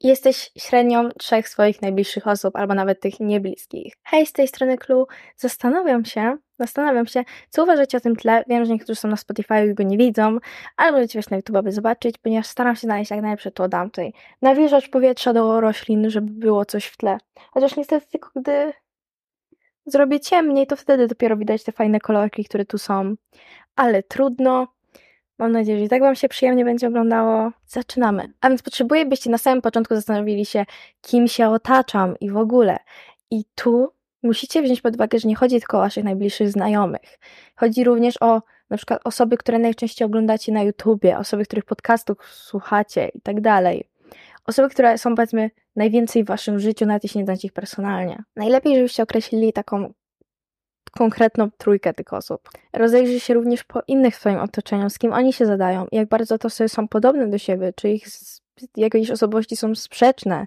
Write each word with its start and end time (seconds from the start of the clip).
jesteś 0.00 0.50
średnią 0.58 1.08
trzech 1.08 1.48
swoich 1.48 1.82
najbliższych 1.82 2.26
osób, 2.26 2.56
albo 2.56 2.74
nawet 2.74 3.00
tych 3.00 3.20
niebliskich. 3.20 3.94
Hej, 4.02 4.26
z 4.26 4.32
tej 4.32 4.48
strony 4.48 4.78
Clue. 4.78 5.06
Zastanawiam 5.36 6.04
się, 6.04 6.36
zastanawiam 6.58 7.06
się, 7.06 7.24
co 7.50 7.62
uważacie 7.62 7.98
o 7.98 8.00
tym 8.00 8.16
tle. 8.16 8.44
Wiem, 8.48 8.64
że 8.64 8.72
niektórzy 8.72 9.00
są 9.00 9.08
na 9.08 9.16
Spotify 9.16 9.66
i 9.66 9.74
go 9.74 9.82
nie 9.82 9.98
widzą, 9.98 10.38
ale 10.76 10.92
możecie 10.92 11.18
wejść 11.18 11.30
na 11.30 11.36
YouTube, 11.36 11.56
aby 11.56 11.72
zobaczyć, 11.72 12.18
ponieważ 12.18 12.46
staram 12.46 12.76
się 12.76 12.80
znaleźć 12.80 13.10
jak 13.10 13.22
najlepsze 13.22 13.50
to 13.50 13.68
dam 13.68 13.90
tutaj. 13.90 14.12
Nawilżać 14.42 14.88
powietrza 14.88 15.32
do 15.32 15.60
roślin, 15.60 16.10
żeby 16.10 16.30
było 16.30 16.64
coś 16.64 16.86
w 16.86 16.96
tle. 16.96 17.18
Chociaż 17.50 17.76
niestety 17.76 18.06
tylko 18.06 18.30
gdy 18.36 18.72
zrobię 19.86 20.20
ciemniej, 20.20 20.66
to 20.66 20.76
wtedy 20.76 21.06
dopiero 21.06 21.36
widać 21.36 21.64
te 21.64 21.72
fajne 21.72 22.00
kolorki, 22.00 22.44
które 22.44 22.64
tu 22.64 22.78
są. 22.78 23.14
Ale 23.76 24.02
trudno. 24.02 24.75
Mam 25.38 25.52
nadzieję, 25.52 25.78
że 25.78 25.84
i 25.84 25.88
tak 25.88 26.00
Wam 26.02 26.14
się 26.14 26.28
przyjemnie 26.28 26.64
będzie 26.64 26.88
oglądało. 26.88 27.52
Zaczynamy. 27.66 28.32
A 28.40 28.48
więc 28.48 28.62
potrzebuję, 28.62 29.06
byście 29.06 29.30
na 29.30 29.38
samym 29.38 29.62
początku 29.62 29.94
zastanowili 29.94 30.46
się, 30.46 30.64
kim 31.00 31.28
się 31.28 31.48
otaczam 31.48 32.18
i 32.20 32.30
w 32.30 32.36
ogóle. 32.36 32.78
I 33.30 33.44
tu 33.54 33.92
musicie 34.22 34.62
wziąć 34.62 34.80
pod 34.80 34.94
uwagę, 34.94 35.18
że 35.18 35.28
nie 35.28 35.36
chodzi 35.36 35.58
tylko 35.58 35.78
o 35.78 35.80
Waszych 35.80 36.04
najbliższych 36.04 36.50
znajomych. 36.50 37.18
Chodzi 37.56 37.84
również 37.84 38.22
o 38.22 38.42
na 38.70 38.76
przykład 38.76 39.00
osoby, 39.04 39.36
które 39.36 39.58
najczęściej 39.58 40.06
oglądacie 40.06 40.52
na 40.52 40.62
YouTubie, 40.62 41.18
osoby, 41.18 41.44
których 41.44 41.64
podcastów 41.64 42.18
słuchacie 42.30 43.08
i 43.14 43.20
tak 43.20 43.40
dalej. 43.40 43.88
Osoby, 44.46 44.68
które 44.68 44.98
są 44.98 45.14
powiedzmy 45.14 45.50
najwięcej 45.76 46.24
w 46.24 46.26
Waszym 46.26 46.60
życiu, 46.60 46.86
nawet 46.86 47.04
jeśli 47.04 47.18
nie 47.18 47.24
znacie 47.24 47.48
ich 47.48 47.52
personalnie. 47.52 48.22
Najlepiej, 48.36 48.76
żebyście 48.76 49.02
określili 49.02 49.52
taką 49.52 49.92
konkretną 50.98 51.50
trójkę 51.58 51.94
tych 51.94 52.12
osób. 52.12 52.50
Rozejrzyj 52.72 53.20
się 53.20 53.34
również 53.34 53.64
po 53.64 53.82
innych 53.88 54.16
w 54.16 54.20
Twoim 54.20 54.38
otoczeniu, 54.38 54.90
z 54.90 54.98
kim 54.98 55.12
oni 55.12 55.32
się 55.32 55.46
zadają 55.46 55.86
jak 55.92 56.08
bardzo 56.08 56.38
to 56.38 56.50
sobie 56.50 56.68
są 56.68 56.88
podobne 56.88 57.30
do 57.30 57.38
siebie, 57.38 57.72
czy 57.76 57.88
ich 57.88 58.06
jakieś 58.76 59.10
osobowości 59.10 59.56
są 59.56 59.74
sprzeczne, 59.74 60.46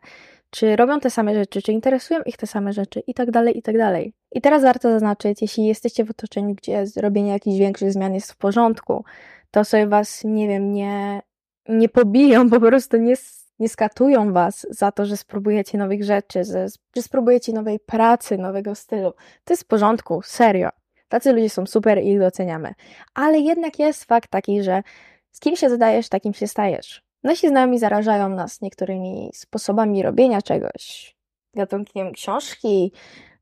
czy 0.49 0.75
robią 0.75 0.99
te 0.99 1.09
same 1.09 1.35
rzeczy, 1.35 1.61
czy 1.61 1.71
interesują 1.71 2.21
ich 2.25 2.37
te 2.37 2.47
same 2.47 2.73
rzeczy 2.73 3.03
i 3.07 3.13
tak 3.13 3.31
dalej, 3.31 3.57
i 3.57 3.61
tak 3.61 3.77
dalej. 3.77 4.13
I 4.31 4.41
teraz 4.41 4.63
warto 4.63 4.91
zaznaczyć, 4.91 5.41
jeśli 5.41 5.65
jesteście 5.65 6.05
w 6.05 6.11
otoczeniu, 6.11 6.55
gdzie 6.55 6.87
zrobienie 6.87 7.31
jakichś 7.31 7.57
większych 7.57 7.91
zmian 7.91 8.13
jest 8.13 8.31
w 8.31 8.37
porządku, 8.37 9.03
to 9.51 9.65
sobie 9.65 9.87
was, 9.87 10.23
nie 10.23 10.47
wiem, 10.47 10.73
nie, 10.73 11.21
nie 11.69 11.89
pobiją, 11.89 12.49
po 12.49 12.59
prostu 12.59 12.97
nie 12.97 13.15
nie 13.59 13.69
skatują 13.69 14.33
was 14.33 14.67
za 14.69 14.91
to, 14.91 15.05
że 15.05 15.17
spróbujecie 15.17 15.77
nowych 15.77 16.03
rzeczy, 16.03 16.43
że, 16.43 16.67
że 16.95 17.01
spróbujecie 17.01 17.53
nowej 17.53 17.79
pracy, 17.79 18.37
nowego 18.37 18.75
stylu. 18.75 19.13
To 19.43 19.53
jest 19.53 19.63
w 19.63 19.67
porządku, 19.67 20.21
serio. 20.23 20.69
Tacy 21.09 21.33
ludzie 21.33 21.49
są 21.49 21.65
super 21.65 22.03
i 22.03 22.07
ich 22.07 22.19
doceniamy. 22.19 22.73
Ale 23.13 23.39
jednak 23.39 23.79
jest 23.79 24.03
fakt 24.03 24.29
taki, 24.29 24.63
że 24.63 24.83
z 25.31 25.39
kim 25.39 25.55
się 25.55 25.69
zadajesz, 25.69 26.09
takim 26.09 26.33
się 26.33 26.47
stajesz. 26.47 27.03
Nasi 27.23 27.49
znajomi 27.49 27.79
zarażają 27.79 28.29
nas 28.29 28.61
niektórymi 28.61 29.29
sposobami 29.33 30.03
robienia 30.03 30.41
czegoś. 30.41 31.15
Gatunkiem 31.55 32.11
książki, 32.11 32.91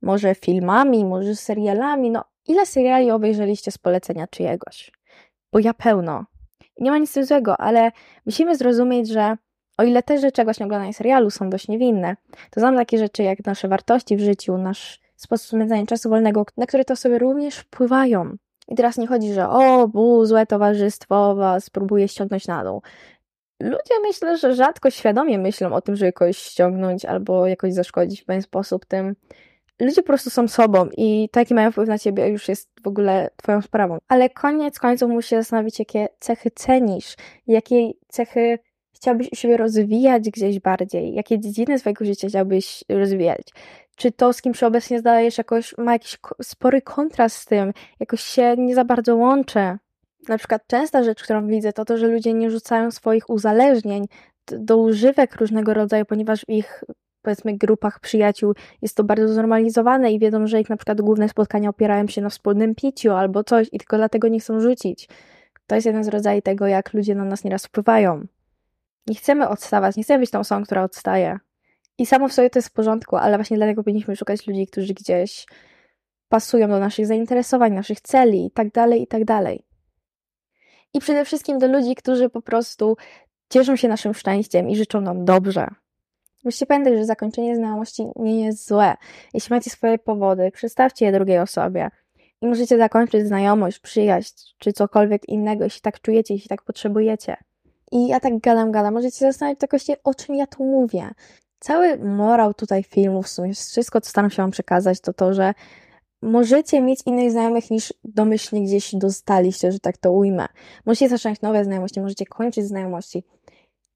może 0.02 0.36
filmami, 0.36 1.06
może 1.06 1.36
serialami. 1.36 2.12
No, 2.12 2.24
ile 2.48 2.66
seriali 2.66 3.12
obejrzeliście 3.12 3.72
z 3.72 3.78
polecenia 3.78 4.28
czyjegoś? 4.28 4.92
Bo 5.54 5.60
ja 5.60 5.74
pełno. 5.74 6.26
Nie 6.80 6.92
ma 6.92 6.98
nic 6.98 7.26
złego, 7.26 7.62
ale 7.62 7.92
musimy 8.26 8.56
zrozumieć, 8.56 9.08
że 9.08 9.38
o 9.78 9.84
ile 9.84 10.04
te 10.04 10.18
rzeczy, 10.18 10.42
jak 10.42 10.48
właśnie 10.48 10.66
oglądanie 10.66 10.94
serialu, 10.94 11.30
są 11.30 11.50
dość 11.50 11.68
niewinne, 11.68 12.16
to 12.52 12.60
znam 12.60 12.76
takie 12.76 12.98
rzeczy 12.98 13.24
jak 13.24 13.46
nasze 13.46 13.68
wartości 13.68 14.18
w 14.18 14.20
życiu, 14.20 14.58
nasz 14.58 15.00
sposób 15.16 15.48
spędzania 15.48 15.86
czasu 15.86 16.10
wolnego, 16.10 16.46
na 16.58 16.66
które 16.66 16.86
to 16.86 16.96
sobie 16.96 17.20
również 17.20 17.56
wpływają. 17.56 18.36
I 18.68 18.76
teraz 18.76 18.98
nie 18.98 19.08
chodzi, 19.08 19.34
że 19.34 19.50
o, 19.50 19.88
bu, 19.88 20.26
złe 20.26 20.46
towarzystwo 20.46 21.36
was 21.36 21.70
próbuje 21.70 22.08
ściągnąć 22.08 22.48
na 22.48 22.64
dół. 22.64 22.82
Ludzie 23.62 23.94
myślę, 24.02 24.38
że 24.38 24.56
rzadko 24.56 24.90
świadomie 24.90 25.40
myślą 25.40 25.74
o 25.74 25.82
tym, 25.82 25.96
żeby 25.96 26.14
kogoś 26.14 26.38
ściągnąć 26.38 27.06
albo 27.06 27.48
jakoś 27.48 27.74
zaszkodzić 27.74 28.22
w 28.22 28.26
pewien 28.26 28.42
sposób 28.42 28.86
tym. 28.86 29.16
Ludzie 29.80 30.02
po 30.02 30.08
prostu 30.08 30.30
są 30.30 30.48
sobą 30.48 30.90
i 30.98 31.30
to, 31.32 31.40
jaki 31.40 31.54
mają 31.54 31.72
wpływ 31.72 31.90
na 31.90 32.00
ciebie, 32.00 32.28
już 32.28 32.48
jest 32.48 32.70
w 32.84 32.88
ogóle 32.88 33.30
twoją 33.36 33.62
sprawą. 33.62 33.98
Ale 34.08 34.30
koniec 34.30 34.80
końców 34.80 35.10
musisz 35.10 35.30
zastanowić, 35.30 35.80
jakie 35.80 36.08
cechy 36.20 36.52
cenisz, 36.52 37.16
jakie 37.48 37.92
cechy 38.08 38.60
chciałbyś 38.98 39.30
siebie 39.34 39.58
rozwijać 39.58 40.30
gdzieś 40.30 40.60
bardziej? 40.60 41.14
Jakie 41.14 41.40
dziedziny 41.40 41.80
swojego 41.80 42.06
życia 42.06 42.28
chciałbyś 42.28 42.84
rozwijać? 42.90 43.48
Czy 43.96 44.12
to, 44.12 44.34
z 44.34 44.42
kim 44.42 44.54
się 44.54 44.68
obecnie 44.68 45.00
zdajesz, 45.00 45.38
jakoś 45.38 45.78
ma 45.78 45.94
jakiś 45.94 46.18
spory 46.42 46.82
kontrast 46.82 47.36
z 47.36 47.46
tym, 47.46 47.74
jakoś 48.00 48.22
się 48.22 48.56
nie 48.58 48.76
za 48.76 48.86
bardzo 48.86 49.16
łączy? 49.16 49.78
Na 50.30 50.38
przykład 50.38 50.68
częsta 50.68 51.04
rzecz, 51.04 51.24
którą 51.24 51.48
widzę, 51.48 51.74
to 51.74 51.86
to, 51.86 51.98
że 51.98 52.08
ludzie 52.08 52.34
nie 52.34 52.52
rzucają 52.52 52.92
swoich 52.92 53.30
uzależnień 53.30 54.06
do 54.52 54.78
używek 54.78 55.36
różnego 55.36 55.74
rodzaju, 55.74 56.06
ponieważ 56.06 56.42
w 56.42 56.50
ich 56.50 56.84
powiedzmy 57.22 57.58
grupach 57.58 58.00
przyjaciół 58.00 58.54
jest 58.82 58.98
to 58.98 59.04
bardzo 59.04 59.28
znormalizowane 59.28 60.12
i 60.12 60.20
wiedzą, 60.20 60.48
że 60.48 60.62
ich 60.62 60.70
na 60.70 60.78
przykład 60.78 61.02
główne 61.02 61.30
spotkania 61.30 61.70
opierają 61.70 62.08
się 62.08 62.22
na 62.22 62.30
wspólnym 62.30 62.76
piciu 62.76 63.12
albo 63.12 63.44
coś 63.44 63.68
i 63.72 63.78
tylko 63.78 63.98
dlatego 63.98 64.28
nie 64.28 64.40
chcą 64.40 64.60
rzucić. 64.60 65.10
To 65.68 65.76
jest 65.76 65.88
jeden 65.88 66.04
z 66.04 66.08
rodzajów 66.08 66.44
tego, 66.44 66.68
jak 66.68 66.94
ludzie 66.94 67.16
na 67.16 67.26
nas 67.26 67.44
nieraz 67.44 67.66
wpływają. 67.66 68.28
Nie 69.08 69.16
chcemy 69.16 69.50
odstawać, 69.50 69.96
nie 69.96 70.04
chcemy 70.04 70.20
być 70.20 70.32
tą 70.32 70.40
osobą, 70.40 70.64
która 70.64 70.84
odstaje. 70.84 71.40
I 71.98 72.06
samo 72.06 72.28
w 72.28 72.34
sobie 72.34 72.50
to 72.50 72.60
jest 72.60 72.70
w 72.70 72.74
porządku, 72.74 73.16
ale 73.16 73.38
właśnie 73.38 73.58
dlatego 73.58 73.84
powinniśmy 73.84 74.16
szukać 74.16 74.48
ludzi, 74.48 74.68
którzy 74.68 74.94
gdzieś 74.94 75.46
pasują 76.30 76.68
do 76.68 76.80
naszych 76.80 77.08
zainteresowań, 77.08 77.74
naszych 77.74 78.02
celi 78.02 78.46
i 78.46 78.52
tak 78.52 78.72
dalej, 78.72 79.02
i 79.02 79.08
tak 79.08 79.26
dalej. 79.26 79.66
I 80.94 81.00
przede 81.00 81.26
wszystkim 81.26 81.60
do 81.60 81.68
ludzi, 81.68 81.96
którzy 81.96 82.30
po 82.30 82.42
prostu 82.42 82.98
cieszą 83.50 83.76
się 83.76 83.88
naszym 83.88 84.14
szczęściem 84.14 84.70
i 84.70 84.76
życzą 84.76 85.02
nam 85.02 85.26
dobrze. 85.26 85.68
Musicie 86.44 86.66
pamiętać, 86.66 86.94
że 86.94 87.06
zakończenie 87.06 87.56
znajomości 87.56 88.08
nie 88.16 88.46
jest 88.46 88.68
złe. 88.68 88.96
Jeśli 89.34 89.54
macie 89.54 89.70
swoje 89.70 89.98
powody, 89.98 90.52
przedstawcie 90.52 91.06
je 91.06 91.12
drugiej 91.12 91.40
osobie. 91.40 91.90
I 92.42 92.48
możecie 92.48 92.78
zakończyć 92.78 93.28
znajomość, 93.28 93.80
przyjaźń, 93.80 94.36
czy 94.58 94.74
cokolwiek 94.74 95.30
innego, 95.30 95.64
jeśli 95.64 95.82
tak 95.82 96.02
czujecie, 96.02 96.34
jeśli 96.34 96.50
tak 96.50 96.64
potrzebujecie. 96.64 97.38
I 97.92 98.08
ja 98.08 98.20
tak 98.20 98.40
gadam, 98.40 98.72
gadam. 98.72 98.94
Możecie 98.94 99.18
się 99.18 99.26
zastanawiać 99.26 99.60
właśnie, 99.70 99.96
o 100.04 100.14
czym 100.14 100.36
ja 100.36 100.48
tu 100.48 100.64
mówię. 100.64 101.10
Cały 101.60 101.98
morał 101.98 102.54
tutaj 102.54 102.84
filmu, 102.84 103.24
w 103.24 103.30
sumie 103.30 103.54
wszystko, 103.54 104.02
co 104.02 104.10
staram 104.10 104.32
się 104.32 104.42
Wam 104.42 104.52
przekazać, 104.52 105.02
to 105.02 105.14
to, 105.14 105.34
że 105.34 105.54
możecie 106.22 106.82
mieć 106.82 107.00
innych 107.06 107.32
znajomych 107.32 107.72
niż 107.72 107.94
domyślnie 108.04 108.66
gdzieś 108.66 108.96
dostaliście, 108.96 109.72
że 109.72 109.80
tak 109.80 109.98
to 109.98 110.12
ujmę. 110.12 110.46
Możecie 110.86 111.10
zacząć 111.10 111.42
nowe 111.42 111.64
znajomości, 111.64 112.02
możecie 112.02 112.26
kończyć 112.26 112.66
znajomości. 112.66 113.24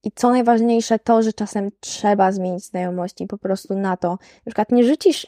I 0.03 0.12
co 0.12 0.29
najważniejsze, 0.29 1.00
to, 1.00 1.23
że 1.23 1.34
czasem 1.34 1.69
trzeba 1.79 2.31
zmienić 2.31 2.66
znajomości 2.66 3.28
po 3.28 3.38
prostu 3.38 3.75
na 3.75 3.97
to. 3.97 4.09
Na 4.09 4.18
przykład 4.46 4.72
nie 4.72 4.84
rzucisz 4.84 5.28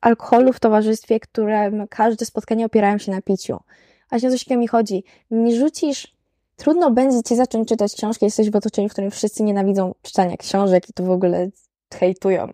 alkoholu 0.00 0.52
w 0.52 0.60
towarzystwie, 0.60 1.20
którym 1.20 1.88
każde 1.88 2.24
spotkanie 2.24 2.66
opierają 2.66 2.98
się 2.98 3.12
na 3.12 3.22
piciu. 3.22 3.58
Właśnie 4.10 4.28
o 4.28 4.32
coś 4.32 4.46
mi 4.50 4.68
chodzi. 4.68 5.04
Nie 5.30 5.56
rzucisz 5.56 6.13
Trudno 6.56 6.90
będzie 6.90 7.22
ci 7.22 7.36
zacząć 7.36 7.68
czytać 7.68 7.94
książki, 7.94 8.24
jesteś 8.24 8.50
w 8.50 8.56
otoczeniu, 8.56 8.88
w 8.88 8.92
którym 8.92 9.10
wszyscy 9.10 9.42
nienawidzą 9.42 9.94
czytania 10.02 10.36
książek 10.36 10.90
i 10.90 10.92
to 10.92 11.04
w 11.04 11.10
ogóle 11.10 11.48
hejtują. 11.94 12.48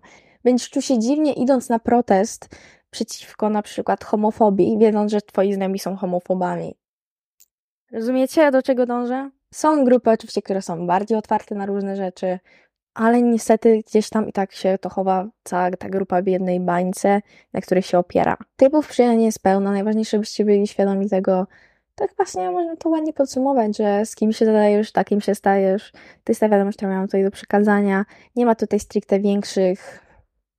Będziesz 0.45 0.71
czuł 0.71 0.83
się 0.83 0.99
dziwnie 0.99 1.33
idąc 1.33 1.69
na 1.69 1.79
protest 1.79 2.49
przeciwko 2.91 3.51
na 3.51 3.63
przykład 3.63 4.05
homofobii, 4.05 4.79
wiedząc, 4.79 5.13
że 5.13 5.21
twoi 5.21 5.53
znajomi 5.53 5.79
są 5.79 5.97
homofobami. 5.97 6.75
Rozumiecie, 7.93 8.51
do 8.51 8.63
czego 8.63 8.87
dążę? 8.87 9.31
Są 9.55 9.85
grupy 9.85 10.11
oczywiście, 10.11 10.43
które 10.43 10.63
są 10.63 10.87
bardziej 10.87 11.19
otwarte 11.19 11.55
na 11.55 11.67
różne 11.67 11.97
rzeczy, 11.97 12.39
ale 12.95 13.23
niestety 13.23 13.83
gdzieś 13.87 14.09
tam 14.09 14.29
i 14.29 14.33
tak 14.33 14.53
się 14.53 14.79
to 14.81 14.89
chowa 14.89 15.29
cała 15.45 15.71
ta 15.71 15.89
grupa 15.89 16.23
w 16.23 16.27
jednej 16.27 16.61
bańce, 16.61 17.21
na 17.53 17.61
której 17.61 17.83
się 17.83 17.99
opiera. 17.99 18.37
Typów 18.57 18.89
przyjaźni 18.89 19.25
jest 19.25 19.43
pełno, 19.43 19.73
najważniejsze 19.73 20.19
byście 20.19 20.45
byli 20.45 20.67
świadomi 20.67 21.09
tego, 21.09 21.47
tak 21.95 22.11
właśnie 22.17 22.51
można 22.51 22.77
to 22.77 22.89
ładnie 22.89 23.13
podsumować, 23.13 23.77
że 23.77 24.07
z 24.07 24.15
kim 24.15 24.33
się 24.33 24.47
zadajesz, 24.47 24.93
takim 24.93 25.21
się 25.21 25.35
stajesz. 25.35 25.93
To 25.93 26.33
jest 26.33 26.41
ta 26.41 26.49
wiadomość, 26.49 26.77
którą 26.77 26.93
mam 26.93 27.07
tutaj 27.07 27.25
do 27.25 27.31
przekazania. 27.31 28.05
Nie 28.37 28.47
ma 28.47 28.55
tutaj 28.55 28.81
stricte 28.81 29.21
większych 29.21 30.11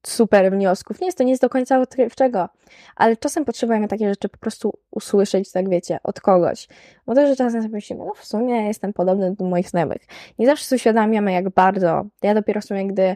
super 0.06 0.52
wniosków. 0.52 1.02
Nie 1.02 1.08
jest 1.08 1.18
to 1.18 1.24
nic 1.24 1.40
do 1.40 1.50
końca 1.50 1.80
odkrywczego, 1.80 2.50
ale 2.96 3.18
czasem 3.18 3.46
potrzebujemy 3.46 3.88
takie 3.88 4.10
rzeczy 4.10 4.30
po 4.30 4.38
prostu 4.38 4.74
usłyszeć, 4.92 5.52
tak 5.52 5.70
wiecie, 5.70 6.00
od 6.04 6.22
kogoś. 6.22 6.68
Bo 7.06 7.16
to, 7.16 7.28
że 7.28 7.36
czasem 7.36 7.62
sobie 7.62 7.74
myślimy, 7.74 8.06
no 8.06 8.14
w 8.14 8.26
sumie 8.26 8.68
jestem 8.68 8.94
podobny 8.94 9.36
do 9.36 9.46
moich 9.46 9.70
znajomych. 9.70 10.02
Nie 10.40 10.46
zawsze 10.46 10.66
sobie 10.66 10.78
uświadamiamy, 10.78 11.32
jak 11.32 11.50
bardzo. 11.50 12.06
Ja 12.24 12.34
dopiero 12.34 12.62
w 12.62 12.66
sumie, 12.66 12.88
gdy 12.88 13.16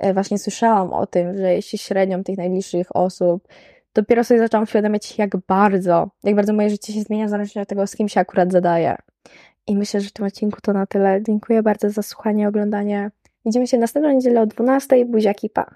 e, 0.00 0.14
właśnie 0.14 0.38
słyszałam 0.38 0.92
o 0.92 1.06
tym, 1.06 1.36
że 1.36 1.54
jeśli 1.54 1.78
średnią 1.78 2.24
tych 2.24 2.38
najbliższych 2.38 2.96
osób 2.96 3.48
dopiero 3.94 4.24
sobie 4.24 4.40
zaczęłam 4.40 4.64
uświadamiać, 4.64 5.18
jak 5.18 5.36
bardzo, 5.36 6.10
jak 6.24 6.34
bardzo 6.34 6.52
moje 6.52 6.70
życie 6.70 6.92
się 6.92 7.00
zmienia 7.02 7.26
w 7.26 7.30
zależności 7.30 7.60
od 7.60 7.68
tego, 7.68 7.86
z 7.86 7.96
kim 7.96 8.08
się 8.08 8.20
akurat 8.20 8.52
zadaję. 8.52 8.96
I 9.66 9.76
myślę, 9.76 10.00
że 10.00 10.08
w 10.08 10.12
tym 10.12 10.26
odcinku 10.26 10.60
to 10.60 10.72
na 10.72 10.86
tyle. 10.86 11.22
Dziękuję 11.22 11.62
bardzo 11.62 11.90
za 11.90 12.02
słuchanie, 12.02 12.48
oglądanie. 12.48 13.10
Widzimy 13.46 13.66
się 13.66 13.78
następną 13.78 14.12
niedzielę 14.12 14.40
o 14.40 14.46
12.00. 14.46 15.06
Buziaki, 15.06 15.50
pa! 15.50 15.66